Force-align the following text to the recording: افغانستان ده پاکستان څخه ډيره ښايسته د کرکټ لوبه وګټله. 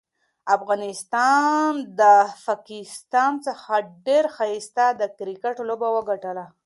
افغانستان 0.57 1.71
ده 1.99 2.15
پاکستان 2.45 3.31
څخه 3.47 3.71
ډيره 4.05 4.29
ښايسته 4.35 4.85
د 4.99 5.01
کرکټ 5.17 5.55
لوبه 5.69 5.87
وګټله. 5.95 6.45